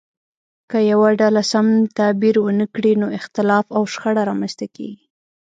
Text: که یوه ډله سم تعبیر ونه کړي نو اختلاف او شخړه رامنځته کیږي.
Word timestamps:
که 0.69 0.77
یوه 0.91 1.09
ډله 1.19 1.41
سم 1.51 1.67
تعبیر 1.97 2.35
ونه 2.41 2.65
کړي 2.75 2.93
نو 3.01 3.07
اختلاف 3.19 3.65
او 3.77 3.81
شخړه 3.93 4.21
رامنځته 4.29 4.65
کیږي. 4.75 5.05